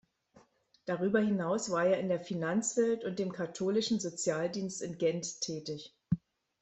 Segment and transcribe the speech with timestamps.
[0.85, 5.93] Darüber hinaus war er in der Finanzwelt und dem katholischen Sozialdienst in Gent tätig.